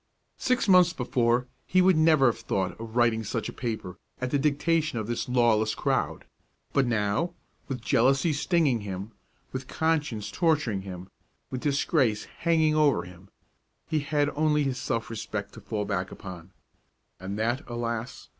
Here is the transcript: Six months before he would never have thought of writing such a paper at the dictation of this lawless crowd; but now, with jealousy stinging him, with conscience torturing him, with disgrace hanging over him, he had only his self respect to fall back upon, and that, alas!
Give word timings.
Six 0.39 0.67
months 0.67 0.93
before 0.93 1.45
he 1.67 1.79
would 1.79 1.95
never 1.95 2.25
have 2.25 2.39
thought 2.39 2.71
of 2.81 2.95
writing 2.95 3.23
such 3.23 3.47
a 3.49 3.53
paper 3.53 3.99
at 4.19 4.31
the 4.31 4.39
dictation 4.39 4.97
of 4.97 5.05
this 5.05 5.29
lawless 5.29 5.75
crowd; 5.75 6.25
but 6.73 6.87
now, 6.87 7.35
with 7.67 7.81
jealousy 7.83 8.33
stinging 8.33 8.81
him, 8.81 9.11
with 9.51 9.67
conscience 9.67 10.31
torturing 10.31 10.81
him, 10.81 11.07
with 11.51 11.61
disgrace 11.61 12.23
hanging 12.39 12.73
over 12.75 13.03
him, 13.03 13.29
he 13.87 13.99
had 13.99 14.31
only 14.31 14.63
his 14.63 14.79
self 14.79 15.07
respect 15.11 15.53
to 15.53 15.61
fall 15.61 15.85
back 15.85 16.11
upon, 16.11 16.49
and 17.19 17.37
that, 17.37 17.61
alas! 17.69 18.27